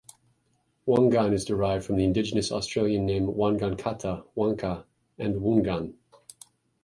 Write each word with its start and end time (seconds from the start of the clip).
"Wongan" 0.87 1.31
is 1.31 1.45
derived 1.45 1.85
from 1.85 1.95
the 1.95 2.03
Indigenous 2.03 2.51
Australian 2.51 3.05
name 3.05 3.27
"wangan-katta", 3.27 4.23
"wanka" 4.35 4.85
and 5.19 5.35
"woongan". 5.35 5.93